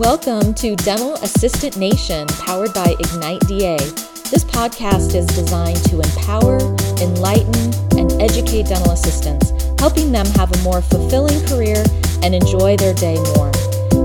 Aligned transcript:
Welcome 0.00 0.54
to 0.54 0.76
Dental 0.76 1.12
Assistant 1.16 1.76
Nation, 1.76 2.26
powered 2.26 2.72
by 2.72 2.96
Ignite 2.98 3.40
DA. 3.40 3.76
This 4.30 4.44
podcast 4.44 5.14
is 5.14 5.26
designed 5.26 5.84
to 5.90 6.00
empower, 6.00 6.56
enlighten, 7.02 7.98
and 7.98 8.10
educate 8.12 8.64
dental 8.64 8.92
assistants, 8.92 9.52
helping 9.78 10.10
them 10.10 10.24
have 10.36 10.50
a 10.52 10.62
more 10.62 10.80
fulfilling 10.80 11.44
career 11.46 11.84
and 12.22 12.34
enjoy 12.34 12.78
their 12.78 12.94
day 12.94 13.16
more. 13.36 13.52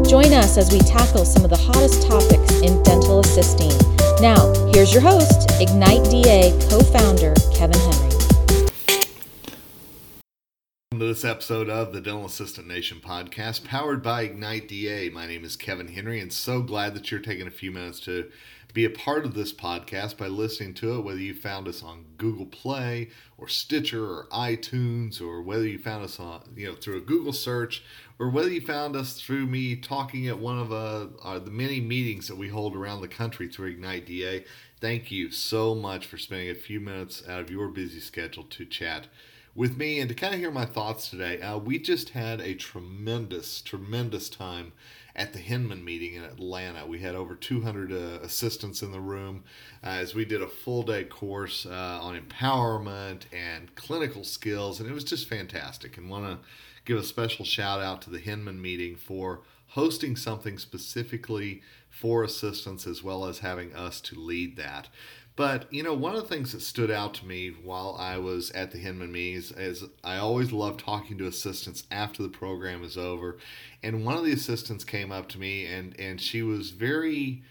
Join 0.03 0.33
us 0.33 0.57
as 0.57 0.69
we 0.69 0.79
tackle 0.79 1.23
some 1.23 1.45
of 1.45 1.49
the 1.49 1.55
hottest 1.55 2.05
topics 2.05 2.59
in 2.59 2.83
dental 2.83 3.21
assisting. 3.21 3.71
Now, 4.19 4.51
here's 4.73 4.91
your 4.91 5.01
host, 5.01 5.49
Ignite 5.61 6.03
DA 6.11 6.51
co 6.69 6.81
founder, 6.81 7.33
Kevin 7.53 7.79
Henry. 7.79 8.04
This 11.15 11.23
episode 11.23 11.69
of 11.69 11.93
the 11.93 12.01
Dental 12.01 12.25
Assistant 12.25 12.67
Nation 12.67 12.99
podcast, 12.99 13.63
powered 13.63 14.03
by 14.03 14.23
Ignite 14.23 14.67
DA. 14.67 15.07
My 15.07 15.25
name 15.25 15.45
is 15.45 15.55
Kevin 15.55 15.87
Henry, 15.87 16.19
and 16.19 16.33
so 16.33 16.61
glad 16.61 16.93
that 16.93 17.09
you're 17.09 17.21
taking 17.21 17.47
a 17.47 17.51
few 17.51 17.71
minutes 17.71 18.01
to 18.01 18.29
be 18.73 18.83
a 18.83 18.89
part 18.89 19.23
of 19.23 19.33
this 19.33 19.53
podcast 19.53 20.17
by 20.17 20.27
listening 20.27 20.73
to 20.73 20.95
it, 20.95 21.05
whether 21.05 21.21
you 21.21 21.33
found 21.33 21.69
us 21.69 21.81
on 21.81 22.03
Google 22.17 22.47
Play 22.47 23.11
or 23.37 23.47
Stitcher 23.47 24.03
or 24.03 24.27
iTunes, 24.29 25.21
or 25.21 25.41
whether 25.41 25.65
you 25.65 25.79
found 25.79 26.03
us 26.03 26.19
on, 26.19 26.41
you 26.53 26.67
know, 26.67 26.75
through 26.75 26.97
a 26.97 26.99
Google 27.01 27.31
search, 27.31 27.81
or 28.19 28.29
whether 28.29 28.49
you 28.49 28.59
found 28.59 28.97
us 28.97 29.17
through 29.17 29.45
me 29.45 29.77
talking 29.77 30.27
at 30.27 30.37
one 30.37 30.59
of 30.59 30.73
uh, 30.73 31.07
uh, 31.23 31.39
the 31.39 31.49
many 31.49 31.79
meetings 31.79 32.27
that 32.27 32.35
we 32.35 32.49
hold 32.49 32.75
around 32.75 32.99
the 32.99 33.07
country 33.07 33.47
through 33.47 33.69
Ignite 33.69 34.05
DA. 34.05 34.43
Thank 34.81 35.11
you 35.11 35.31
so 35.31 35.75
much 35.75 36.07
for 36.07 36.17
spending 36.17 36.49
a 36.49 36.55
few 36.55 36.81
minutes 36.81 37.23
out 37.25 37.39
of 37.39 37.49
your 37.49 37.69
busy 37.69 38.01
schedule 38.01 38.43
to 38.43 38.65
chat 38.65 39.07
with 39.55 39.77
me 39.77 39.99
and 39.99 40.09
to 40.09 40.15
kind 40.15 40.33
of 40.33 40.39
hear 40.39 40.51
my 40.51 40.65
thoughts 40.65 41.09
today. 41.09 41.41
Uh, 41.41 41.57
we 41.57 41.79
just 41.79 42.09
had 42.09 42.41
a 42.41 42.53
tremendous, 42.53 43.61
tremendous 43.61 44.29
time 44.29 44.73
at 45.15 45.31
the 45.31 45.39
Hinman 45.39 45.83
meeting 45.85 46.13
in 46.13 46.23
Atlanta. 46.23 46.85
We 46.85 46.99
had 46.99 47.15
over 47.15 47.35
200 47.35 47.91
uh, 47.91 47.95
assistants 48.21 48.81
in 48.81 48.91
the 48.91 48.99
room 48.99 49.45
uh, 49.81 49.87
as 49.87 50.13
we 50.13 50.25
did 50.25 50.41
a 50.41 50.47
full 50.47 50.83
day 50.83 51.05
course 51.05 51.65
uh, 51.65 51.99
on 52.01 52.19
empowerment 52.19 53.21
and 53.31 53.73
clinical 53.75 54.25
skills, 54.25 54.81
and 54.81 54.89
it 54.89 54.93
was 54.93 55.05
just 55.05 55.29
fantastic. 55.29 55.97
And 55.97 56.09
want 56.09 56.25
to 56.25 56.45
give 56.83 56.97
a 56.97 57.03
special 57.03 57.45
shout 57.45 57.81
out 57.81 58.01
to 58.03 58.09
the 58.09 58.19
Hinman 58.19 58.61
meeting 58.61 58.97
for 58.97 59.41
hosting 59.69 60.17
something 60.17 60.57
specifically 60.57 61.61
for 61.89 62.23
assistants 62.23 62.85
as 62.85 63.01
well 63.01 63.25
as 63.25 63.39
having 63.39 63.73
us 63.73 64.01
to 64.01 64.19
lead 64.19 64.57
that. 64.57 64.89
But 65.35 65.71
you 65.73 65.83
know, 65.83 65.93
one 65.93 66.15
of 66.15 66.21
the 66.21 66.29
things 66.29 66.53
that 66.53 66.61
stood 66.61 66.89
out 66.89 67.13
to 67.15 67.25
me 67.25 67.49
while 67.49 67.97
I 67.99 68.17
was 68.17 68.51
at 68.51 68.71
the 68.71 68.77
Hinman 68.77 69.11
meetings 69.11 69.51
is 69.51 69.83
I 70.03 70.17
always 70.17 70.53
love 70.53 70.77
talking 70.77 71.17
to 71.17 71.27
assistants 71.27 71.83
after 71.91 72.23
the 72.23 72.29
program 72.29 72.83
is 72.83 72.97
over. 72.97 73.37
And 73.83 74.05
one 74.05 74.17
of 74.17 74.23
the 74.23 74.31
assistants 74.31 74.85
came 74.85 75.11
up 75.11 75.27
to 75.29 75.39
me 75.39 75.65
and 75.65 75.97
and 75.99 76.21
she 76.21 76.41
was 76.41 76.71
very 76.71 77.43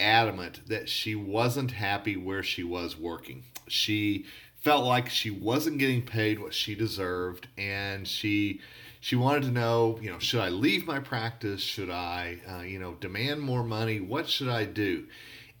adamant 0.00 0.68
that 0.68 0.88
she 0.88 1.14
wasn't 1.14 1.72
happy 1.72 2.16
where 2.16 2.42
she 2.42 2.64
was 2.64 2.96
working. 2.96 3.44
She 3.68 4.26
felt 4.56 4.84
like 4.84 5.08
she 5.08 5.30
wasn't 5.30 5.78
getting 5.78 6.02
paid 6.02 6.40
what 6.40 6.54
she 6.54 6.74
deserved 6.74 7.46
and 7.56 8.08
she 8.08 8.60
she 9.00 9.14
wanted 9.14 9.44
to 9.44 9.52
know, 9.52 9.98
you 10.02 10.10
know, 10.10 10.18
should 10.18 10.40
I 10.40 10.48
leave 10.48 10.84
my 10.84 10.98
practice? 10.98 11.60
Should 11.60 11.90
I, 11.90 12.38
uh, 12.50 12.62
you 12.62 12.80
know, 12.80 12.94
demand 12.94 13.40
more 13.40 13.62
money? 13.62 14.00
What 14.00 14.28
should 14.28 14.48
I 14.48 14.64
do? 14.64 15.06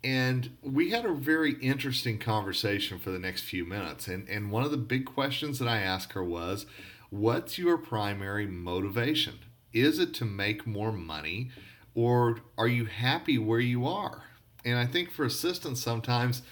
And 0.04 0.56
we 0.62 0.90
had 0.90 1.04
a 1.04 1.12
very 1.12 1.54
interesting 1.54 2.18
conversation 2.18 2.98
for 2.98 3.10
the 3.10 3.18
next 3.18 3.42
few 3.42 3.64
minutes. 3.64 4.06
And, 4.06 4.28
and 4.28 4.50
one 4.50 4.62
of 4.62 4.70
the 4.70 4.76
big 4.76 5.06
questions 5.06 5.58
that 5.58 5.68
I 5.68 5.78
asked 5.78 6.12
her 6.12 6.24
was 6.24 6.66
What's 7.10 7.58
your 7.58 7.78
primary 7.78 8.46
motivation? 8.46 9.38
Is 9.72 9.98
it 9.98 10.14
to 10.14 10.24
make 10.24 10.66
more 10.66 10.92
money 10.92 11.50
or 11.94 12.40
are 12.56 12.68
you 12.68 12.84
happy 12.84 13.38
where 13.38 13.60
you 13.60 13.86
are? 13.86 14.24
And 14.64 14.78
I 14.78 14.86
think 14.86 15.10
for 15.10 15.24
assistants, 15.24 15.82
sometimes 15.82 16.42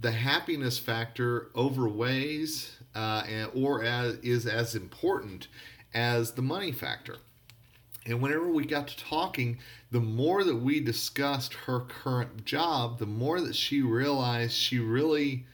the 0.00 0.12
happiness 0.12 0.78
factor 0.78 1.50
overweighs 1.56 2.76
uh, 2.94 3.46
or 3.54 3.82
as, 3.82 4.14
is 4.16 4.46
as 4.46 4.74
important 4.74 5.48
as 5.92 6.32
the 6.32 6.42
money 6.42 6.72
factor. 6.72 7.16
And 8.06 8.22
whenever 8.22 8.48
we 8.48 8.64
got 8.64 8.88
to 8.88 8.96
talking, 8.96 9.58
the 9.90 10.00
more 10.00 10.44
that 10.44 10.56
we 10.56 10.80
discussed 10.80 11.54
her 11.66 11.80
current 11.80 12.44
job, 12.44 12.98
the 12.98 13.06
more 13.06 13.40
that 13.40 13.56
she 13.56 13.82
realized 13.82 14.52
she 14.52 14.78
really 14.78 15.44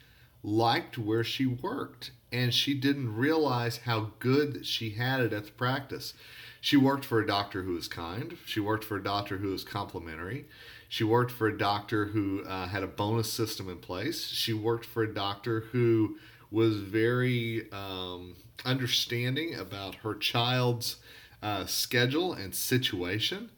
liked 0.43 0.99
where 0.99 1.25
she 1.25 1.47
worked. 1.47 2.11
And 2.31 2.53
she 2.53 2.75
didn't 2.75 3.15
realize 3.15 3.79
how 3.79 4.13
good 4.19 4.55
that 4.55 4.67
she 4.67 4.91
had 4.91 5.21
it 5.21 5.33
at 5.33 5.47
the 5.47 5.53
practice. 5.53 6.15
She 6.61 6.77
worked 6.77 7.05
for 7.05 7.21
a 7.21 7.27
doctor 7.27 7.63
who 7.63 7.75
was 7.75 7.89
kind. 7.89 8.39
She 8.47 8.61
worked 8.61 8.85
for 8.85 8.97
a 8.97 9.03
doctor 9.03 9.39
who 9.39 9.51
was 9.51 9.65
complimentary. 9.65 10.47
She 10.89 11.05
worked 11.05 11.31
for 11.31 11.49
a 11.49 11.59
doctor 11.59 12.07
who 12.07 12.45
uh, 12.45 12.69
had 12.69 12.83
a 12.83 12.87
bonus 12.87 13.33
system 13.33 13.69
in 13.69 13.79
place. 13.79 14.27
She 14.27 14.53
worked 14.53 14.85
for 14.85 15.03
a 15.03 15.13
doctor 15.13 15.61
who 15.73 16.19
was 16.51 16.77
very 16.77 17.71
um, 17.73 18.37
understanding 18.65 19.55
about 19.55 19.97
her 19.97 20.15
child's 20.15 20.97
uh, 21.43 21.67
schedule 21.67 22.33
and 22.33 22.55
situation. 22.55 23.51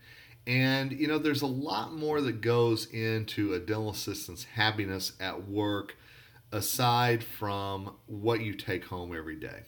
And, 0.46 0.92
you 0.92 1.06
know, 1.08 1.18
there's 1.18 1.42
a 1.42 1.46
lot 1.46 1.94
more 1.94 2.20
that 2.20 2.40
goes 2.40 2.86
into 2.86 3.54
a 3.54 3.58
dental 3.58 3.90
assistant's 3.90 4.44
happiness 4.44 5.12
at 5.18 5.48
work 5.48 5.96
aside 6.52 7.24
from 7.24 7.94
what 8.06 8.40
you 8.40 8.54
take 8.54 8.84
home 8.84 9.16
every 9.16 9.36
day 9.36 9.62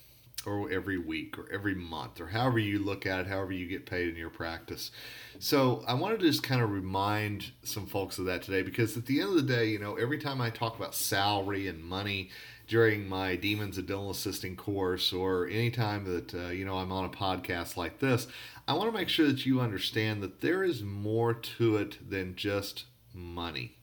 or 0.46 0.70
every 0.70 0.98
week 0.98 1.38
or 1.38 1.46
every 1.52 1.74
month 1.74 2.20
or 2.20 2.28
however 2.28 2.58
you 2.58 2.78
look 2.78 3.04
at 3.04 3.20
it, 3.20 3.26
however 3.26 3.52
you 3.52 3.66
get 3.66 3.86
paid 3.86 4.08
in 4.08 4.16
your 4.16 4.30
practice. 4.30 4.90
So 5.38 5.84
I 5.86 5.94
wanted 5.94 6.20
to 6.20 6.26
just 6.26 6.42
kind 6.42 6.62
of 6.62 6.70
remind 6.70 7.50
some 7.62 7.86
folks 7.86 8.18
of 8.18 8.24
that 8.26 8.42
today 8.42 8.62
because 8.62 8.96
at 8.96 9.06
the 9.06 9.20
end 9.20 9.30
of 9.30 9.36
the 9.36 9.42
day, 9.42 9.66
you 9.66 9.78
know, 9.78 9.96
every 9.96 10.18
time 10.18 10.40
I 10.40 10.50
talk 10.50 10.76
about 10.76 10.94
salary 10.94 11.68
and 11.68 11.82
money, 11.82 12.30
during 12.68 13.08
my 13.08 13.36
Demons 13.36 13.78
of 13.78 13.86
Dental 13.86 14.10
Assisting 14.10 14.56
course 14.56 15.12
or 15.12 15.46
anytime 15.46 16.04
that 16.04 16.34
uh, 16.34 16.48
you 16.48 16.64
know 16.64 16.78
I'm 16.78 16.92
on 16.92 17.04
a 17.04 17.08
podcast 17.08 17.76
like 17.76 18.00
this, 18.00 18.26
I 18.66 18.74
want 18.74 18.90
to 18.92 18.98
make 18.98 19.08
sure 19.08 19.26
that 19.26 19.46
you 19.46 19.60
understand 19.60 20.22
that 20.22 20.40
there 20.40 20.64
is 20.64 20.82
more 20.82 21.32
to 21.32 21.76
it 21.76 22.10
than 22.10 22.34
just 22.34 22.84
money. 23.14 23.76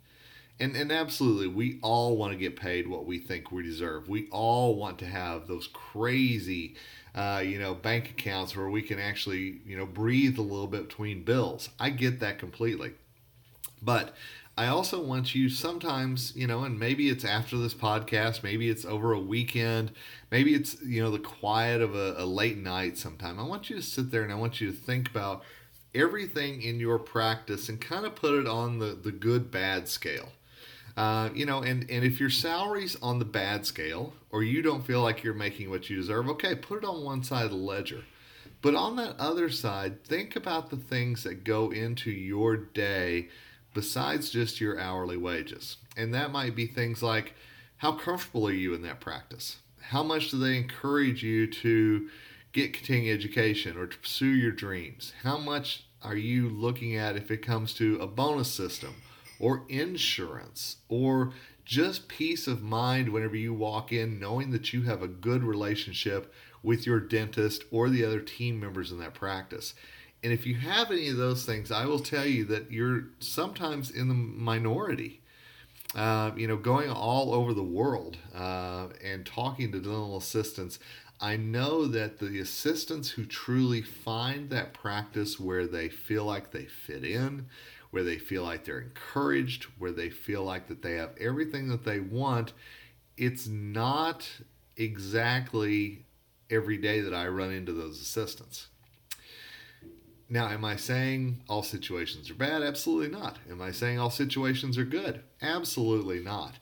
And, 0.59 0.75
and 0.75 0.91
absolutely, 0.91 1.47
we 1.47 1.79
all 1.81 2.15
want 2.15 2.31
to 2.33 2.37
get 2.37 2.55
paid 2.55 2.87
what 2.87 3.05
we 3.05 3.19
think 3.19 3.51
we 3.51 3.63
deserve. 3.63 4.07
We 4.07 4.27
all 4.29 4.75
want 4.75 4.99
to 4.99 5.05
have 5.05 5.47
those 5.47 5.67
crazy, 5.67 6.75
uh, 7.15 7.41
you 7.43 7.59
know, 7.59 7.73
bank 7.73 8.11
accounts 8.11 8.55
where 8.55 8.69
we 8.69 8.81
can 8.81 8.99
actually, 8.99 9.61
you 9.65 9.75
know, 9.75 9.85
breathe 9.85 10.37
a 10.37 10.43
little 10.43 10.67
bit 10.67 10.87
between 10.87 11.23
bills. 11.23 11.69
I 11.79 11.89
get 11.89 12.19
that 12.19 12.37
completely. 12.37 12.93
But 13.81 14.15
I 14.55 14.67
also 14.67 15.01
want 15.01 15.33
you 15.33 15.49
sometimes, 15.49 16.35
you 16.35 16.45
know, 16.45 16.63
and 16.63 16.79
maybe 16.79 17.09
it's 17.09 17.25
after 17.25 17.57
this 17.57 17.73
podcast, 17.73 18.43
maybe 18.43 18.69
it's 18.69 18.85
over 18.85 19.11
a 19.11 19.19
weekend, 19.19 19.91
maybe 20.29 20.53
it's, 20.53 20.79
you 20.83 21.01
know, 21.01 21.09
the 21.09 21.17
quiet 21.17 21.81
of 21.81 21.95
a, 21.95 22.13
a, 22.17 22.25
late 22.25 22.57
night 22.57 22.95
sometime. 22.97 23.39
I 23.39 23.43
want 23.43 23.71
you 23.71 23.77
to 23.77 23.81
sit 23.81 24.11
there 24.11 24.21
and 24.21 24.31
I 24.31 24.35
want 24.35 24.61
you 24.61 24.71
to 24.71 24.77
think 24.77 25.09
about 25.09 25.43
everything 25.95 26.61
in 26.61 26.79
your 26.79 26.99
practice 26.99 27.67
and 27.67 27.81
kind 27.81 28.05
of 28.05 28.15
put 28.15 28.35
it 28.35 28.47
on 28.47 28.77
the, 28.77 28.93
the 28.93 29.11
good 29.11 29.49
bad 29.49 29.87
scale. 29.87 30.29
Uh, 30.95 31.29
you 31.33 31.45
know, 31.45 31.61
and, 31.61 31.89
and 31.89 32.05
if 32.05 32.19
your 32.19 32.29
salary's 32.29 32.95
on 33.01 33.17
the 33.19 33.25
bad 33.25 33.65
scale 33.65 34.13
or 34.29 34.43
you 34.43 34.61
don't 34.61 34.85
feel 34.85 35.01
like 35.01 35.23
you're 35.23 35.33
making 35.33 35.69
what 35.69 35.89
you 35.89 35.95
deserve, 35.95 36.29
okay, 36.29 36.53
put 36.55 36.83
it 36.83 36.85
on 36.85 37.03
one 37.03 37.23
side 37.23 37.45
of 37.45 37.51
the 37.51 37.57
ledger. 37.57 38.03
But 38.61 38.75
on 38.75 38.95
that 38.97 39.15
other 39.19 39.49
side, 39.49 40.03
think 40.05 40.35
about 40.35 40.69
the 40.69 40.77
things 40.77 41.23
that 41.23 41.43
go 41.43 41.71
into 41.71 42.11
your 42.11 42.55
day 42.55 43.29
besides 43.73 44.29
just 44.29 44.61
your 44.61 44.79
hourly 44.79 45.17
wages. 45.17 45.77
And 45.97 46.13
that 46.13 46.31
might 46.31 46.55
be 46.55 46.67
things 46.67 47.01
like 47.01 47.33
how 47.77 47.93
comfortable 47.93 48.47
are 48.47 48.53
you 48.53 48.73
in 48.73 48.83
that 48.83 49.01
practice? 49.01 49.57
How 49.81 50.03
much 50.03 50.31
do 50.31 50.37
they 50.37 50.57
encourage 50.57 51.23
you 51.23 51.47
to 51.47 52.07
get 52.53 52.73
continuing 52.73 53.13
education 53.13 53.75
or 53.77 53.87
to 53.87 53.97
pursue 53.97 54.27
your 54.27 54.51
dreams? 54.51 55.11
How 55.23 55.37
much 55.37 55.85
are 56.01 56.15
you 56.15 56.47
looking 56.47 56.95
at 56.95 57.17
if 57.17 57.31
it 57.31 57.45
comes 57.45 57.73
to 57.73 57.97
a 57.99 58.07
bonus 58.07 58.51
system 58.51 58.95
or 59.39 59.65
insurance 59.69 60.77
or 60.89 61.33
just 61.65 62.07
peace 62.07 62.47
of 62.47 62.61
mind 62.61 63.09
whenever 63.09 63.35
you 63.35 63.53
walk 63.53 63.91
in, 63.91 64.19
knowing 64.19 64.51
that 64.51 64.73
you 64.73 64.83
have 64.83 65.01
a 65.01 65.07
good 65.07 65.43
relationship 65.43 66.33
with 66.61 66.85
your 66.85 66.99
dentist 66.99 67.63
or 67.71 67.89
the 67.89 68.03
other 68.03 68.19
team 68.19 68.59
members 68.59 68.91
in 68.91 68.99
that 68.99 69.13
practice? 69.13 69.73
And 70.23 70.31
if 70.31 70.45
you 70.45 70.55
have 70.55 70.91
any 70.91 71.09
of 71.09 71.17
those 71.17 71.45
things, 71.45 71.71
I 71.71 71.85
will 71.85 71.99
tell 71.99 72.25
you 72.25 72.45
that 72.45 72.71
you're 72.71 73.05
sometimes 73.19 73.91
in 73.91 74.07
the 74.07 74.13
minority. 74.13 75.19
Uh, 75.95 76.31
you 76.35 76.47
know, 76.47 76.57
going 76.57 76.89
all 76.89 77.35
over 77.35 77.53
the 77.53 77.61
world 77.61 78.17
uh, 78.33 78.87
and 79.03 79.23
talking 79.27 79.71
to 79.71 79.79
dental 79.79 80.17
assistants, 80.17 80.79
I 81.21 81.37
know 81.37 81.85
that 81.85 82.19
the 82.19 82.39
assistants 82.39 83.11
who 83.11 83.25
truly 83.25 83.81
find 83.81 84.49
that 84.49 84.73
practice 84.73 85.39
where 85.39 85.67
they 85.67 85.89
feel 85.89 86.25
like 86.25 86.51
they 86.51 86.65
fit 86.65 87.05
in, 87.05 87.45
where 87.93 88.03
they 88.03 88.19
feel 88.19 88.43
like 88.43 88.65
they're 88.65 88.81
encouraged, 88.81 89.65
where 89.79 89.93
they 89.93 90.11
feel 90.11 90.43
like 90.43 90.67
that 90.67 90.83
they 90.83 90.95
have 90.95 91.11
everything 91.19 91.69
that 91.69 91.85
they 91.85 92.01
want, 92.01 92.53
it's 93.17 93.47
not 93.47 94.29
exactly 94.77 96.05
every 96.49 96.77
day 96.77 97.01
that 97.01 97.13
I 97.13 97.27
run 97.27 97.51
into 97.51 97.73
those 97.73 98.01
assistants 98.01 98.69
Now, 100.29 100.49
am 100.49 100.65
I 100.65 100.75
saying 100.75 101.43
all 101.47 101.63
situations 101.63 102.29
are 102.29 102.35
bad? 102.35 102.63
Absolutely 102.63 103.09
not. 103.09 103.39
Am 103.49 103.61
I 103.61 103.71
saying 103.71 103.99
all 103.99 104.09
situations 104.09 104.77
are 104.77 104.85
good? 104.85 105.23
Absolutely 105.41 106.19
not. 106.19 106.55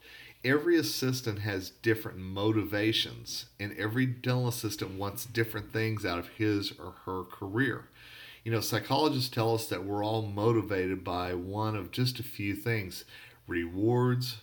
Every 0.44 0.78
assistant 0.78 1.40
has 1.40 1.70
different 1.70 2.18
motivations, 2.18 3.46
and 3.60 3.78
every 3.78 4.06
dental 4.08 4.48
assistant 4.48 4.92
wants 4.98 5.26
different 5.26 5.72
things 5.72 6.06
out 6.06 6.20
of 6.20 6.30
his 6.30 6.72
or 6.80 6.96
her 7.06 7.24
career. 7.24 7.90
You 8.44 8.52
know, 8.52 8.60
psychologists 8.60 9.30
tell 9.30 9.54
us 9.54 9.68
that 9.68 9.84
we're 9.84 10.04
all 10.04 10.24
motivated 10.24 11.04
by 11.04 11.36
one 11.36 11.76
of 11.76 11.92
just 11.92 12.20
a 12.20 12.24
few 12.24 12.56
things 12.56 13.06
rewards, 13.48 14.38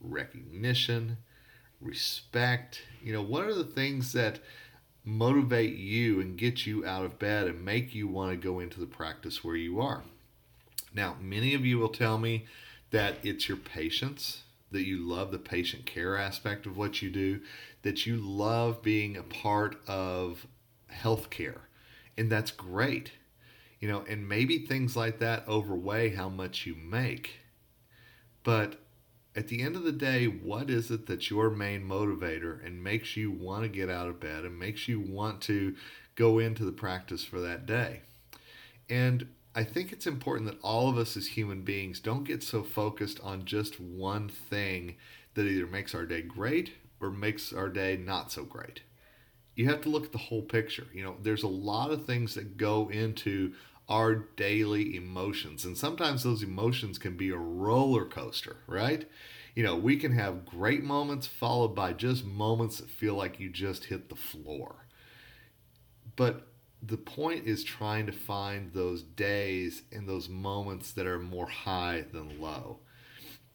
recognition, 0.00 1.18
respect. 1.80 2.82
You 3.02 3.12
know, 3.12 3.22
what 3.22 3.44
are 3.44 3.54
the 3.54 3.64
things 3.64 4.12
that 4.12 4.40
motivate 5.04 5.76
you 5.76 6.20
and 6.20 6.36
get 6.36 6.66
you 6.66 6.84
out 6.84 7.04
of 7.04 7.18
bed 7.18 7.46
and 7.46 7.64
make 7.64 7.94
you 7.94 8.06
want 8.06 8.32
to 8.32 8.36
go 8.36 8.60
into 8.60 8.80
the 8.80 8.86
practice 8.86 9.42
where 9.42 9.56
you 9.56 9.80
are? 9.80 10.02
Now, 10.94 11.16
many 11.20 11.54
of 11.54 11.64
you 11.64 11.78
will 11.78 11.88
tell 11.88 12.18
me 12.18 12.46
that 12.90 13.16
it's 13.22 13.48
your 13.48 13.58
patients, 13.58 14.42
that 14.70 14.86
you 14.86 14.98
love 14.98 15.30
the 15.30 15.38
patient 15.38 15.86
care 15.86 16.18
aspect 16.18 16.66
of 16.66 16.76
what 16.76 17.00
you 17.00 17.08
do, 17.10 17.40
that 17.82 18.04
you 18.04 18.16
love 18.16 18.82
being 18.82 19.16
a 19.16 19.22
part 19.22 19.76
of 19.86 20.46
healthcare. 20.92 21.60
And 22.16 22.30
that's 22.30 22.50
great. 22.50 23.12
You 23.80 23.88
know, 23.88 24.04
and 24.08 24.28
maybe 24.28 24.58
things 24.58 24.96
like 24.96 25.18
that 25.20 25.46
overweigh 25.48 26.10
how 26.10 26.28
much 26.28 26.66
you 26.66 26.74
make. 26.74 27.40
But 28.42 28.80
at 29.36 29.48
the 29.48 29.62
end 29.62 29.76
of 29.76 29.84
the 29.84 29.92
day, 29.92 30.26
what 30.26 30.70
is 30.70 30.90
it 30.90 31.06
that's 31.06 31.30
your 31.30 31.50
main 31.50 31.82
motivator 31.88 32.64
and 32.64 32.82
makes 32.82 33.16
you 33.16 33.30
want 33.30 33.62
to 33.62 33.68
get 33.68 33.88
out 33.88 34.08
of 34.08 34.18
bed 34.20 34.44
and 34.44 34.58
makes 34.58 34.88
you 34.88 34.98
want 35.00 35.40
to 35.42 35.76
go 36.16 36.38
into 36.38 36.64
the 36.64 36.72
practice 36.72 37.24
for 37.24 37.40
that 37.40 37.66
day? 37.66 38.02
And 38.90 39.28
I 39.54 39.64
think 39.64 39.92
it's 39.92 40.06
important 40.06 40.50
that 40.50 40.60
all 40.62 40.88
of 40.90 40.98
us 40.98 41.16
as 41.16 41.28
human 41.28 41.62
beings 41.62 42.00
don't 42.00 42.24
get 42.24 42.42
so 42.42 42.62
focused 42.62 43.20
on 43.20 43.44
just 43.44 43.80
one 43.80 44.28
thing 44.28 44.96
that 45.34 45.46
either 45.46 45.66
makes 45.66 45.94
our 45.94 46.06
day 46.06 46.22
great 46.22 46.72
or 47.00 47.10
makes 47.10 47.52
our 47.52 47.68
day 47.68 47.96
not 47.96 48.32
so 48.32 48.44
great. 48.44 48.82
You 49.58 49.68
have 49.70 49.80
to 49.82 49.88
look 49.88 50.04
at 50.04 50.12
the 50.12 50.18
whole 50.18 50.42
picture. 50.42 50.86
You 50.94 51.02
know, 51.02 51.16
there's 51.20 51.42
a 51.42 51.48
lot 51.48 51.90
of 51.90 52.06
things 52.06 52.34
that 52.34 52.56
go 52.56 52.88
into 52.90 53.54
our 53.88 54.14
daily 54.14 54.94
emotions. 54.94 55.64
And 55.64 55.76
sometimes 55.76 56.22
those 56.22 56.44
emotions 56.44 56.96
can 56.96 57.16
be 57.16 57.30
a 57.30 57.36
roller 57.36 58.04
coaster, 58.04 58.58
right? 58.68 59.04
You 59.56 59.64
know, 59.64 59.74
we 59.74 59.96
can 59.96 60.12
have 60.12 60.46
great 60.46 60.84
moments 60.84 61.26
followed 61.26 61.74
by 61.74 61.92
just 61.92 62.24
moments 62.24 62.78
that 62.78 62.88
feel 62.88 63.14
like 63.14 63.40
you 63.40 63.50
just 63.50 63.86
hit 63.86 64.08
the 64.08 64.14
floor. 64.14 64.86
But 66.14 66.46
the 66.80 66.96
point 66.96 67.48
is 67.48 67.64
trying 67.64 68.06
to 68.06 68.12
find 68.12 68.72
those 68.72 69.02
days 69.02 69.82
and 69.90 70.08
those 70.08 70.28
moments 70.28 70.92
that 70.92 71.08
are 71.08 71.18
more 71.18 71.48
high 71.48 72.04
than 72.12 72.40
low. 72.40 72.78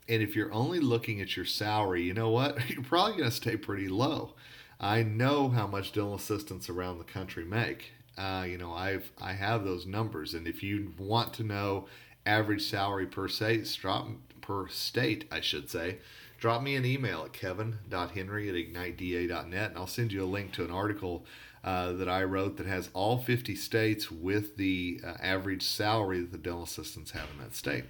And 0.09 0.21
if 0.21 0.35
you're 0.35 0.51
only 0.51 0.81
looking 0.81 1.21
at 1.21 1.37
your 1.37 1.45
salary, 1.45 2.03
you 2.03 2.13
know 2.13 2.29
what? 2.29 2.69
You're 2.69 2.83
probably 2.83 3.13
going 3.13 3.29
to 3.29 3.35
stay 3.35 3.55
pretty 3.55 3.87
low. 3.87 4.35
I 4.83 5.01
know 5.01 5.47
how 5.47 5.65
much 5.65 5.93
dental 5.93 6.13
assistants 6.13 6.69
around 6.69 6.97
the 6.97 7.05
country 7.05 7.45
make. 7.45 7.91
Uh, 8.17 8.45
you 8.45 8.57
know, 8.57 8.73
I've 8.73 9.13
I 9.19 9.31
have 9.31 9.63
those 9.63 9.85
numbers, 9.85 10.33
and 10.33 10.45
if 10.45 10.61
you 10.61 10.91
want 10.97 11.33
to 11.35 11.43
know 11.43 11.87
average 12.25 12.63
salary 12.63 13.05
per 13.05 13.29
state, 13.29 13.65
drop 13.79 14.09
per 14.41 14.67
state, 14.67 15.25
I 15.31 15.39
should 15.39 15.69
say, 15.69 15.99
drop 16.37 16.61
me 16.61 16.75
an 16.75 16.85
email 16.85 17.23
at 17.23 17.31
kevin.henry 17.31 18.49
at 18.49 18.55
igniteda.net, 18.55 19.69
and 19.69 19.77
I'll 19.77 19.87
send 19.87 20.11
you 20.11 20.21
a 20.21 20.25
link 20.25 20.51
to 20.53 20.65
an 20.65 20.71
article 20.71 21.25
uh, 21.63 21.93
that 21.93 22.09
I 22.09 22.25
wrote 22.25 22.57
that 22.57 22.67
has 22.67 22.89
all 22.93 23.17
50 23.17 23.55
states 23.55 24.11
with 24.11 24.57
the 24.57 24.99
uh, 25.01 25.13
average 25.21 25.63
salary 25.63 26.19
that 26.19 26.33
the 26.33 26.37
dental 26.37 26.63
assistants 26.63 27.11
have 27.11 27.29
in 27.31 27.39
that 27.41 27.55
state. 27.55 27.85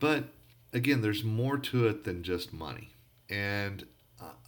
But 0.00 0.24
again, 0.72 1.00
there's 1.00 1.22
more 1.22 1.58
to 1.58 1.86
it 1.86 2.02
than 2.02 2.24
just 2.24 2.52
money, 2.52 2.90
and 3.30 3.84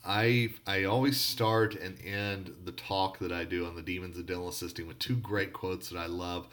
I 0.05 0.50
I 0.67 0.85
always 0.85 1.20
start 1.20 1.75
and 1.75 1.99
end 2.05 2.55
the 2.65 2.73
talk 2.73 3.19
that 3.19 3.32
I 3.32 3.44
do 3.44 3.67
on 3.67 3.76
the 3.76 3.82
Demons 3.82 4.19
of 4.19 4.26
Dental 4.26 4.49
Assisting 4.49 4.87
with 4.87 4.99
two 4.99 5.17
great 5.17 5.53
quotes 5.53 5.91
that 5.91 5.99
I 5.99 6.06
love, 6.06 6.49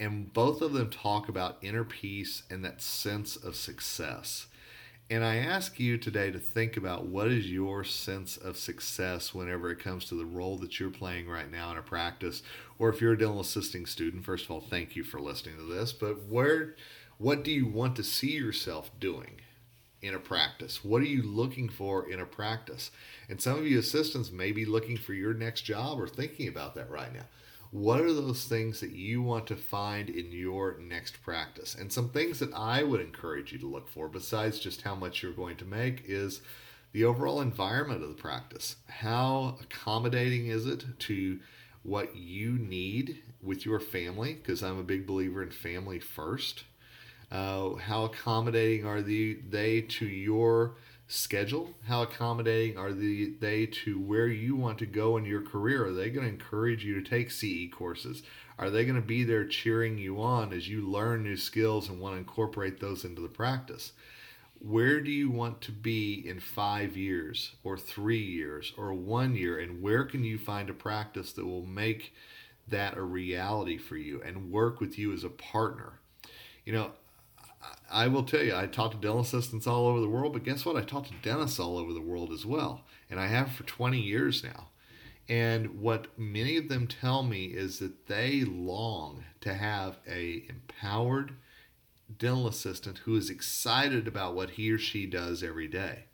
and 0.00 0.32
both 0.32 0.62
of 0.62 0.72
them 0.72 0.90
talk 0.90 1.28
about 1.28 1.58
inner 1.62 1.84
peace 1.84 2.42
and 2.50 2.64
that 2.64 2.80
sense 2.80 3.36
of 3.36 3.56
success. 3.56 4.46
And 5.10 5.22
I 5.22 5.36
ask 5.36 5.78
you 5.78 5.98
today 5.98 6.30
to 6.30 6.38
think 6.38 6.78
about 6.78 7.06
what 7.06 7.28
is 7.28 7.50
your 7.50 7.84
sense 7.84 8.38
of 8.38 8.56
success 8.56 9.34
whenever 9.34 9.70
it 9.70 9.78
comes 9.78 10.06
to 10.06 10.14
the 10.14 10.24
role 10.24 10.56
that 10.58 10.80
you're 10.80 10.88
playing 10.90 11.28
right 11.28 11.50
now 11.50 11.70
in 11.72 11.76
a 11.78 11.82
practice, 11.82 12.42
or 12.78 12.88
if 12.88 13.00
you're 13.02 13.12
a 13.12 13.18
dental 13.18 13.40
assisting 13.40 13.84
student. 13.84 14.24
First 14.24 14.46
of 14.46 14.50
all, 14.50 14.60
thank 14.62 14.96
you 14.96 15.04
for 15.04 15.20
listening 15.20 15.56
to 15.58 15.64
this. 15.64 15.92
But 15.92 16.24
where, 16.26 16.74
what 17.18 17.44
do 17.44 17.50
you 17.50 17.66
want 17.66 17.96
to 17.96 18.02
see 18.02 18.32
yourself 18.32 18.90
doing? 18.98 19.42
In 20.04 20.14
a 20.14 20.18
practice? 20.18 20.84
What 20.84 21.02
are 21.02 21.06
you 21.06 21.22
looking 21.22 21.68
for 21.68 22.10
in 22.10 22.20
a 22.20 22.26
practice? 22.26 22.90
And 23.28 23.40
some 23.40 23.58
of 23.58 23.66
you 23.66 23.78
assistants 23.78 24.30
may 24.30 24.52
be 24.52 24.64
looking 24.64 24.96
for 24.96 25.14
your 25.14 25.34
next 25.34 25.62
job 25.62 26.00
or 26.00 26.06
thinking 26.06 26.48
about 26.48 26.74
that 26.74 26.90
right 26.90 27.12
now. 27.12 27.24
What 27.70 28.00
are 28.00 28.12
those 28.12 28.44
things 28.44 28.78
that 28.80 28.92
you 28.92 29.20
want 29.20 29.48
to 29.48 29.56
find 29.56 30.08
in 30.08 30.30
your 30.30 30.78
next 30.78 31.22
practice? 31.22 31.74
And 31.74 31.92
some 31.92 32.10
things 32.10 32.38
that 32.38 32.54
I 32.54 32.84
would 32.84 33.00
encourage 33.00 33.52
you 33.52 33.58
to 33.58 33.66
look 33.66 33.88
for, 33.88 34.06
besides 34.08 34.60
just 34.60 34.82
how 34.82 34.94
much 34.94 35.22
you're 35.22 35.32
going 35.32 35.56
to 35.56 35.64
make, 35.64 36.04
is 36.06 36.40
the 36.92 37.04
overall 37.04 37.40
environment 37.40 38.02
of 38.02 38.10
the 38.10 38.14
practice. 38.14 38.76
How 38.88 39.58
accommodating 39.60 40.46
is 40.46 40.66
it 40.66 40.84
to 41.00 41.40
what 41.82 42.14
you 42.14 42.52
need 42.52 43.22
with 43.42 43.66
your 43.66 43.80
family? 43.80 44.34
Because 44.34 44.62
I'm 44.62 44.78
a 44.78 44.84
big 44.84 45.04
believer 45.04 45.42
in 45.42 45.50
family 45.50 45.98
first 45.98 46.62
uh, 47.30 47.74
how 47.74 48.04
accommodating 48.04 48.86
are 48.86 49.02
the, 49.02 49.34
they 49.48 49.82
to 49.82 50.06
your 50.06 50.76
schedule? 51.06 51.74
How 51.86 52.02
accommodating 52.02 52.78
are 52.78 52.92
the, 52.92 53.34
they 53.40 53.66
to 53.66 53.98
where 53.98 54.28
you 54.28 54.56
want 54.56 54.78
to 54.78 54.86
go 54.86 55.16
in 55.16 55.24
your 55.24 55.42
career? 55.42 55.86
Are 55.86 55.92
they 55.92 56.10
going 56.10 56.26
to 56.26 56.32
encourage 56.32 56.84
you 56.84 57.00
to 57.00 57.08
take 57.08 57.30
CE 57.30 57.70
courses? 57.72 58.22
Are 58.58 58.70
they 58.70 58.84
going 58.84 59.00
to 59.00 59.06
be 59.06 59.24
there 59.24 59.46
cheering 59.46 59.98
you 59.98 60.20
on 60.20 60.52
as 60.52 60.68
you 60.68 60.88
learn 60.88 61.22
new 61.22 61.36
skills 61.36 61.88
and 61.88 62.00
want 62.00 62.14
to 62.14 62.18
incorporate 62.18 62.80
those 62.80 63.04
into 63.04 63.20
the 63.20 63.28
practice? 63.28 63.92
Where 64.60 65.00
do 65.00 65.10
you 65.10 65.30
want 65.30 65.60
to 65.62 65.72
be 65.72 66.22
in 66.26 66.40
five 66.40 66.96
years, 66.96 67.52
or 67.64 67.76
three 67.76 68.22
years, 68.22 68.72
or 68.78 68.94
one 68.94 69.34
year? 69.34 69.58
And 69.58 69.82
where 69.82 70.04
can 70.04 70.24
you 70.24 70.38
find 70.38 70.70
a 70.70 70.74
practice 70.74 71.32
that 71.32 71.44
will 71.44 71.66
make 71.66 72.14
that 72.68 72.96
a 72.96 73.02
reality 73.02 73.76
for 73.76 73.96
you 73.96 74.22
and 74.22 74.50
work 74.50 74.80
with 74.80 74.98
you 74.98 75.12
as 75.12 75.24
a 75.24 75.28
partner? 75.28 75.98
You 76.64 76.72
know, 76.72 76.92
I 77.90 78.08
will 78.08 78.24
tell 78.24 78.42
you, 78.42 78.56
I 78.56 78.66
talk 78.66 78.90
to 78.92 78.96
dental 78.96 79.20
assistants 79.20 79.66
all 79.66 79.86
over 79.86 80.00
the 80.00 80.08
world, 80.08 80.32
but 80.32 80.44
guess 80.44 80.64
what? 80.64 80.76
I 80.76 80.82
talk 80.82 81.06
to 81.06 81.14
dentists 81.22 81.60
all 81.60 81.78
over 81.78 81.92
the 81.92 82.00
world 82.00 82.32
as 82.32 82.44
well. 82.44 82.82
And 83.10 83.20
I 83.20 83.26
have 83.26 83.52
for 83.52 83.62
20 83.64 84.00
years 84.00 84.42
now. 84.42 84.68
And 85.28 85.80
what 85.80 86.18
many 86.18 86.56
of 86.56 86.68
them 86.68 86.86
tell 86.86 87.22
me 87.22 87.46
is 87.46 87.78
that 87.78 88.06
they 88.06 88.42
long 88.44 89.24
to 89.40 89.54
have 89.54 89.98
a 90.06 90.44
empowered 90.48 91.34
dental 92.18 92.46
assistant 92.46 92.98
who 92.98 93.16
is 93.16 93.30
excited 93.30 94.06
about 94.06 94.34
what 94.34 94.50
he 94.50 94.70
or 94.70 94.78
she 94.78 95.06
does 95.06 95.42
every 95.42 95.68
day. 95.68 96.04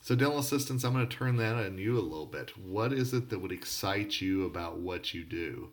So, 0.00 0.16
dental 0.16 0.40
assistants, 0.40 0.82
I'm 0.82 0.94
going 0.94 1.08
to 1.08 1.16
turn 1.16 1.36
that 1.36 1.54
on 1.54 1.78
you 1.78 1.96
a 1.96 2.00
little 2.00 2.26
bit. 2.26 2.58
What 2.58 2.92
is 2.92 3.12
it 3.12 3.30
that 3.30 3.38
would 3.38 3.52
excite 3.52 4.20
you 4.20 4.44
about 4.44 4.78
what 4.78 5.14
you 5.14 5.22
do? 5.22 5.70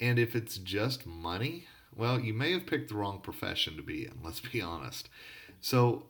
And 0.00 0.20
if 0.20 0.36
it's 0.36 0.56
just 0.56 1.04
money, 1.04 1.66
well, 1.96 2.18
you 2.18 2.32
may 2.34 2.52
have 2.52 2.66
picked 2.66 2.88
the 2.88 2.96
wrong 2.96 3.20
profession 3.20 3.76
to 3.76 3.82
be 3.82 4.04
in, 4.04 4.18
let's 4.22 4.40
be 4.40 4.60
honest. 4.60 5.08
So 5.60 6.06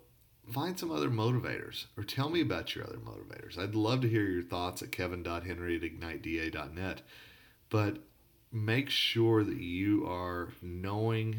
find 0.51 0.79
some 0.79 0.91
other 0.91 1.11
motivators 1.11 1.87
or 1.97 2.05
tell 2.05 2.29
me 2.29 2.41
about 2.41 2.75
your 2.75 2.85
other 2.85 2.99
motivators. 2.99 3.59
I'd 3.59 3.75
love 3.75 4.01
to 4.03 4.09
hear 4.09 4.25
your 4.25 4.43
thoughts 4.43 4.83
at 4.83 4.93
kevin.henry 4.93 5.77
at 5.77 5.83
igniteda.net. 5.83 7.03
But 7.71 7.99
make 8.53 8.91
sure 8.91 9.45
that 9.45 9.61
you 9.61 10.07
are 10.07 10.51
knowing 10.61 11.37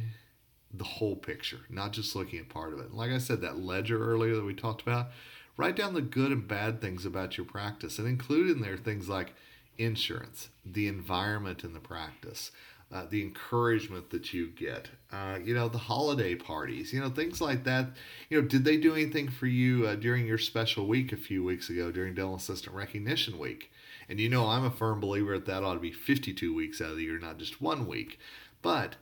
the 0.73 0.83
whole 0.83 1.15
picture, 1.15 1.61
not 1.69 1.93
just 1.93 2.15
looking 2.15 2.39
at 2.39 2.49
part 2.49 2.73
of 2.73 2.79
it. 2.79 2.93
Like 2.93 3.11
I 3.11 3.19
said, 3.19 3.41
that 3.41 3.59
ledger 3.59 4.03
earlier 4.03 4.35
that 4.35 4.45
we 4.45 4.55
talked 4.55 4.81
about, 4.81 5.11
write 5.55 5.75
down 5.75 5.93
the 5.93 6.01
good 6.01 6.31
and 6.31 6.47
bad 6.47 6.81
things 6.81 7.05
about 7.05 7.37
your 7.37 7.45
practice 7.45 7.99
and 7.99 8.07
include 8.07 8.49
in 8.49 8.61
there 8.61 8.77
things 8.77 9.07
like 9.07 9.35
insurance, 9.77 10.49
the 10.65 10.87
environment 10.87 11.63
in 11.63 11.73
the 11.73 11.79
practice, 11.79 12.51
uh, 12.93 13.05
the 13.09 13.23
encouragement 13.23 14.11
that 14.11 14.33
you 14.33 14.47
get, 14.47 14.87
uh, 15.11 15.39
you 15.43 15.55
know, 15.55 15.67
the 15.67 15.79
holiday 15.79 16.35
parties, 16.35 16.93
you 16.93 17.01
know, 17.01 17.09
things 17.09 17.41
like 17.41 17.63
that. 17.63 17.87
You 18.29 18.39
know, 18.39 18.47
did 18.47 18.63
they 18.63 18.77
do 18.77 18.93
anything 18.93 19.29
for 19.29 19.47
you 19.47 19.87
uh, 19.87 19.95
during 19.95 20.27
your 20.27 20.37
special 20.37 20.85
week 20.85 21.11
a 21.11 21.17
few 21.17 21.43
weeks 21.43 21.69
ago 21.69 21.91
during 21.91 22.13
Dental 22.13 22.35
Assistant 22.35 22.75
Recognition 22.75 23.39
Week? 23.39 23.71
And 24.07 24.19
you 24.19 24.29
know, 24.29 24.47
I'm 24.47 24.63
a 24.63 24.69
firm 24.69 24.99
believer 24.99 25.33
that 25.33 25.47
that 25.47 25.63
ought 25.63 25.73
to 25.73 25.79
be 25.79 25.91
52 25.91 26.53
weeks 26.53 26.81
out 26.81 26.91
of 26.91 26.97
the 26.97 27.03
year, 27.03 27.17
not 27.17 27.39
just 27.39 27.59
one 27.59 27.87
week. 27.87 28.19
But 28.61 28.97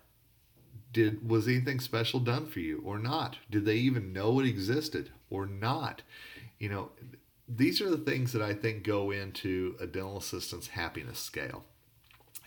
did 0.94 1.28
was 1.30 1.48
anything 1.48 1.82
special 1.82 2.22
done 2.22 2.46
for 2.46 2.62
you 2.62 2.82
or 2.86 2.98
not? 2.98 3.38
Did 3.50 3.66
they 3.66 3.76
even 3.76 4.14
know 4.14 4.40
it 4.40 4.46
existed 4.46 5.12
or 5.30 5.46
not? 5.46 6.02
You 6.60 6.70
know, 6.70 6.92
these 7.48 7.82
are 7.82 7.90
the 7.90 7.98
things 7.98 8.32
that 8.32 8.42
I 8.42 8.54
think 8.54 8.84
go 8.84 9.12
into 9.12 9.76
a 9.82 9.86
dental 9.86 10.18
assistant's 10.18 10.68
happiness 10.68 11.20
scale. 11.20 11.66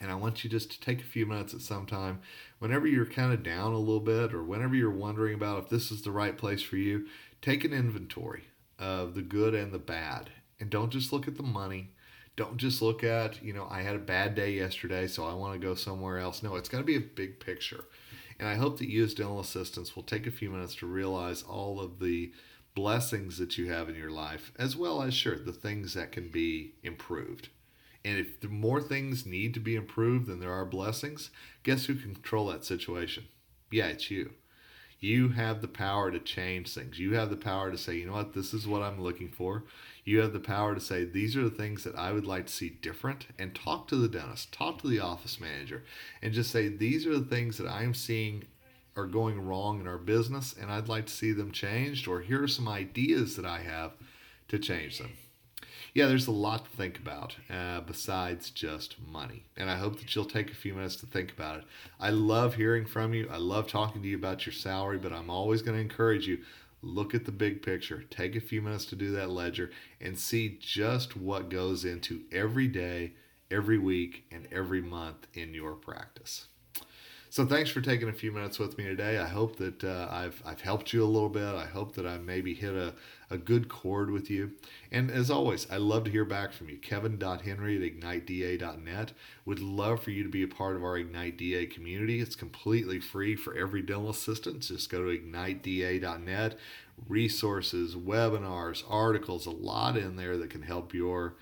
And 0.01 0.11
I 0.11 0.17
want 0.17 0.45
you 0.45 0.51
just 0.51 0.71
to 0.73 0.81
take 0.81 1.01
a 1.01 1.07
few 1.07 1.25
minutes 1.25 1.55
at 1.55 1.61
some 1.61 1.87
time, 1.87 2.21
whenever 2.59 2.87
you're 2.87 3.07
kind 3.07 3.33
of 3.33 3.43
down 3.43 3.73
a 3.73 3.79
little 3.79 4.01
bit, 4.01 4.35
or 4.35 4.43
whenever 4.43 4.75
you're 4.75 4.91
wondering 4.91 5.35
about 5.35 5.65
if 5.65 5.69
this 5.71 5.91
is 5.91 6.03
the 6.03 6.11
right 6.11 6.37
place 6.37 6.63
for 6.63 6.77
you, 6.77 7.07
take 7.41 7.65
an 7.65 7.73
inventory 7.73 8.45
of 8.79 9.15
the 9.15 9.23
good 9.23 9.55
and 9.55 9.73
the 9.73 9.79
bad. 9.79 10.31
And 10.61 10.69
don't 10.69 10.91
just 10.91 11.13
look 11.13 11.29
at 11.29 11.37
the 11.37 11.43
money. 11.43 11.91
Don't 12.37 12.57
just 12.57 12.83
look 12.83 13.05
at, 13.05 13.43
you 13.43 13.53
know, 13.53 13.69
I 13.71 13.83
had 13.83 13.95
a 13.95 14.01
bad 14.01 14.35
day 14.35 14.53
yesterday, 14.55 15.07
so 15.07 15.25
I 15.25 15.35
want 15.35 15.55
to 15.55 15.65
go 15.65 15.77
somewhere 15.77 16.19
else. 16.19 16.43
No, 16.43 16.57
it's 16.57 16.69
got 16.69 16.79
to 16.79 16.85
be 16.85 16.97
a 16.97 17.01
big 17.01 17.39
picture. 17.39 17.85
And 18.41 18.49
I 18.49 18.57
hope 18.57 18.79
that 18.79 18.91
you, 18.91 19.05
as 19.05 19.15
dental 19.15 19.39
assistants, 19.39 19.95
will 19.95 20.03
take 20.03 20.27
a 20.27 20.33
few 20.33 20.51
minutes 20.51 20.75
to 20.77 20.87
realize 20.87 21.45
all 21.45 21.79
of 21.81 22.01
the 22.01 22.33
blessings 22.75 23.39
that 23.39 23.57
you 23.57 23.71
have 23.71 23.89
in 23.89 23.95
your 23.95 24.11
life, 24.11 24.51
as 24.59 24.75
well 24.75 25.01
as, 25.03 25.15
sure, 25.15 25.37
the 25.37 25.53
things 25.53 25.95
that 25.95 26.11
can 26.11 26.29
be 26.29 26.75
improved. 26.83 27.51
And 28.05 28.19
if 28.19 28.43
more 28.49 28.83
things 28.83 29.25
need 29.25 29.55
to 29.55 29.61
be 29.61 29.77
improved 29.77 30.27
than 30.27 30.41
there 30.41 30.53
are 30.53 30.67
blessings, 30.67 31.31
guess 31.63 31.87
who 31.87 31.95
can 31.95 32.15
control 32.15 32.47
that 32.49 32.65
situation? 32.65 33.25
Yeah, 33.71 33.87
it's 33.87 34.11
you. 34.11 34.33
You 35.01 35.31
have 35.31 35.61
the 35.61 35.69
power 35.69 36.11
to 36.11 36.19
change 36.19 36.73
things. 36.73 36.99
You 36.99 37.15
have 37.15 37.31
the 37.31 37.37
power 37.37 37.71
to 37.71 37.79
say, 37.79 37.97
you 37.97 38.07
know 38.07 38.13
what, 38.13 38.33
this 38.33 38.55
is 38.55 38.67
what 38.67 38.83
I'm 38.83 39.03
looking 39.03 39.29
for. 39.29 39.65
You 40.05 40.21
have 40.21 40.33
the 40.33 40.41
power 40.41 40.75
to 40.75 40.81
say, 40.81 41.05
these 41.05 41.37
are 41.37 41.45
the 41.45 41.51
things 41.51 41.85
that 41.85 41.95
I 41.97 42.13
would 42.13 42.27
like 42.27 42.47
to 42.47 42.53
see 42.53 42.71
different. 42.71 43.27
And 43.39 43.55
talk 43.55 43.89
to 43.89 43.97
the 43.97 44.09
dentist, 44.09 44.53
talk 44.53 44.81
to 44.81 44.89
the 44.89 45.01
office 45.01 45.41
manager, 45.41 45.85
and 46.23 46.33
just 46.33 46.51
say, 46.51 46.69
these 46.69 47.07
are 47.07 47.19
the 47.19 47.25
things 47.25 47.59
that 47.59 47.69
I'm 47.69 47.95
seeing 47.95 48.45
are 48.97 49.07
going 49.07 49.45
wrong 49.45 49.81
in 49.81 49.89
our 49.89 49.99
business, 49.99 50.55
and 50.59 50.71
I'd 50.71 50.89
like 50.89 51.07
to 51.07 51.13
see 51.13 51.33
them 51.33 51.53
changed. 51.53 52.07
Or 52.07 52.21
here 52.21 52.43
are 52.43 52.49
some 52.49 52.69
ideas 52.69 53.37
that 53.37 53.47
I 53.47 53.61
have 53.61 53.93
to 54.49 54.59
change 54.59 54.99
them 54.99 55.13
yeah, 55.95 56.07
there's 56.07 56.27
a 56.27 56.33
lot 56.33 56.65
to 56.65 56.77
think 56.77 56.99
about 56.99 57.37
uh, 57.49 57.81
besides 57.81 58.51
just 58.51 58.97
money. 59.07 59.45
And 59.57 59.71
I 59.71 59.77
hope 59.77 60.01
that 60.01 60.15
you'll 60.15 60.25
take 60.25 60.51
a 60.51 60.55
few 60.55 60.75
minutes 60.75 60.97
to 60.97 61.07
think 61.07 61.33
about 61.33 61.59
it. 61.59 61.65
I 62.01 62.11
love 62.11 62.57
hearing 62.57 62.85
from 62.85 63.15
you. 63.15 63.29
I 63.31 63.37
love 63.37 63.69
talking 63.69 64.03
to 64.03 64.09
you 64.09 64.17
about 64.17 64.45
your 64.45 64.53
salary, 64.53 64.99
but 64.99 65.13
I'm 65.13 65.31
always 65.31 65.63
going 65.63 65.77
to 65.77 65.83
encourage 65.83 66.27
you 66.27 66.39
look 66.83 67.15
at 67.15 67.25
the 67.25 67.33
big 67.33 67.63
picture. 67.63 68.03
Take 68.11 68.35
a 68.35 68.41
few 68.41 68.61
minutes 68.61 68.87
to 68.87 68.97
do 68.97 69.13
that 69.13 69.31
ledger 69.31 69.71
and 70.01 70.19
see 70.19 70.59
just 70.61 71.17
what 71.17 71.49
goes 71.49 71.85
into 71.85 72.23
every 72.33 72.67
day, 72.67 73.13
every 73.49 73.79
week, 73.79 74.25
and 74.33 74.49
every 74.51 74.83
month 74.83 75.29
in 75.33 75.55
your 75.55 75.75
practice. 75.75 76.49
So 77.35 77.45
thanks 77.45 77.69
for 77.69 77.81
taking 77.81 78.09
a 78.09 78.13
few 78.13 78.31
minutes 78.31 78.61
with 78.61 78.79
me 78.79 78.85
today. 78.85 79.19
I 79.19 79.27
hope 79.27 79.57
that 79.57 79.83
uh, 79.83 80.07
I've, 80.09 80.41
I've 80.47 80.61
helped 80.61 80.93
you 80.93 81.03
a 81.03 81.05
little 81.05 81.29
bit. 81.29 81.43
I 81.43 81.67
hope 81.67 81.97
that 81.97 82.07
I 82.07 82.17
maybe 82.19 82.55
hit 82.55 82.75
a, 82.75 82.95
a 83.29 83.37
good 83.37 83.69
chord 83.69 84.13
with 84.13 84.31
you. 84.31 84.53
And 84.93 85.11
as 85.11 85.33
always, 85.33 85.67
I 85.69 85.79
love 85.79 86.05
to 86.05 86.13
hear 86.13 86.25
back 86.25 86.53
from 86.53 86.69
you. 86.69 86.77
Kevin.henry 86.77 87.77
at 87.77 87.83
igniteda.net. 87.83 89.15
Would 89.47 89.59
love 89.59 90.01
for 90.01 90.13
you 90.13 90.23
to 90.23 90.29
be 90.29 90.45
a 90.45 90.47
part 90.47 90.77
of 90.77 90.85
our 90.85 90.97
Ignite 90.97 91.37
DA 91.37 91.67
community. 91.67 92.21
It's 92.21 92.37
completely 92.37 93.01
free 93.01 93.35
for 93.35 93.57
every 93.57 93.83
dental 93.83 94.11
assistant. 94.11 94.61
Just 94.61 94.89
go 94.89 95.03
to 95.03 95.19
igniteda.net. 95.19 96.57
Resources, 97.09 97.97
webinars, 97.97 98.85
articles, 98.89 99.47
a 99.47 99.51
lot 99.51 99.97
in 99.97 100.15
there 100.15 100.37
that 100.37 100.51
can 100.51 100.63
help 100.63 100.95
your 100.95 101.35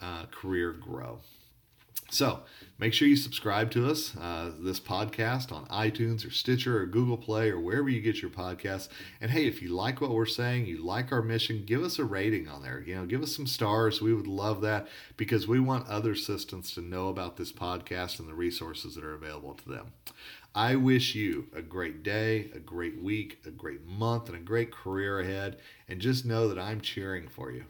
uh, 0.00 0.24
career 0.30 0.72
grow. 0.72 1.20
So 2.10 2.40
make 2.78 2.94
sure 2.94 3.06
you 3.06 3.16
subscribe 3.16 3.70
to 3.72 3.90
us, 3.90 4.16
uh, 4.16 4.52
this 4.58 4.80
podcast 4.80 5.52
on 5.52 5.66
iTunes 5.66 6.26
or 6.26 6.30
Stitcher 6.30 6.80
or 6.80 6.86
Google 6.86 7.18
Play 7.18 7.50
or 7.50 7.60
wherever 7.60 7.88
you 7.90 8.00
get 8.00 8.22
your 8.22 8.30
podcasts. 8.30 8.88
And 9.20 9.30
hey, 9.30 9.46
if 9.46 9.60
you 9.60 9.68
like 9.74 10.00
what 10.00 10.12
we're 10.12 10.24
saying, 10.24 10.64
you 10.64 10.82
like 10.82 11.12
our 11.12 11.20
mission, 11.20 11.64
give 11.66 11.82
us 11.82 11.98
a 11.98 12.04
rating 12.04 12.48
on 12.48 12.62
there. 12.62 12.80
You 12.80 12.96
know, 12.96 13.04
give 13.04 13.22
us 13.22 13.36
some 13.36 13.46
stars. 13.46 14.00
We 14.00 14.14
would 14.14 14.26
love 14.26 14.62
that 14.62 14.88
because 15.18 15.46
we 15.46 15.60
want 15.60 15.86
other 15.88 16.12
assistants 16.12 16.72
to 16.74 16.80
know 16.80 17.08
about 17.08 17.36
this 17.36 17.52
podcast 17.52 18.18
and 18.20 18.28
the 18.28 18.34
resources 18.34 18.94
that 18.94 19.04
are 19.04 19.14
available 19.14 19.52
to 19.54 19.68
them. 19.68 19.92
I 20.54 20.76
wish 20.76 21.14
you 21.14 21.48
a 21.54 21.60
great 21.60 22.02
day, 22.02 22.50
a 22.54 22.58
great 22.58 23.02
week, 23.02 23.42
a 23.46 23.50
great 23.50 23.84
month, 23.84 24.28
and 24.28 24.36
a 24.36 24.40
great 24.40 24.72
career 24.72 25.20
ahead. 25.20 25.58
And 25.88 26.00
just 26.00 26.24
know 26.24 26.48
that 26.48 26.58
I'm 26.58 26.80
cheering 26.80 27.28
for 27.28 27.52
you 27.52 27.66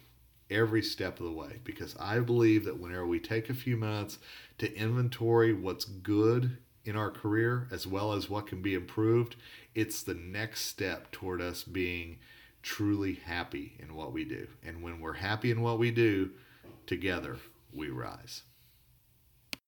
every 0.50 0.82
step 0.82 1.20
of 1.20 1.26
the 1.26 1.32
way 1.32 1.60
because 1.64 1.96
I 1.98 2.20
believe 2.20 2.64
that 2.64 2.80
whenever 2.80 3.06
we 3.06 3.20
take 3.20 3.50
a 3.50 3.54
few 3.54 3.76
minutes 3.76 4.18
to 4.58 4.74
inventory 4.74 5.52
what's 5.52 5.84
good 5.84 6.58
in 6.84 6.96
our 6.96 7.10
career 7.10 7.68
as 7.70 7.86
well 7.86 8.12
as 8.12 8.30
what 8.30 8.46
can 8.46 8.62
be 8.62 8.74
improved, 8.74 9.36
it's 9.74 10.02
the 10.02 10.14
next 10.14 10.62
step 10.62 11.10
toward 11.10 11.40
us 11.40 11.62
being 11.62 12.18
truly 12.62 13.14
happy 13.14 13.76
in 13.78 13.94
what 13.94 14.12
we 14.12 14.24
do. 14.24 14.46
And 14.64 14.82
when 14.82 15.00
we're 15.00 15.14
happy 15.14 15.50
in 15.50 15.60
what 15.60 15.78
we 15.78 15.90
do, 15.90 16.30
together 16.86 17.36
we 17.72 17.88
rise. 17.88 18.42